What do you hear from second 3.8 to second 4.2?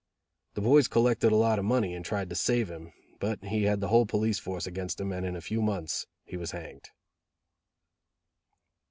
the whole